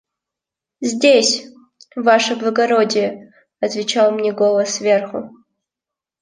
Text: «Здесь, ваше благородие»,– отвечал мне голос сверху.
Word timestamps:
«Здесь, 0.81 1.45
ваше 1.95 2.35
благородие»,– 2.35 3.31
отвечал 3.59 4.11
мне 4.11 4.33
голос 4.33 4.73
сверху. 4.77 5.29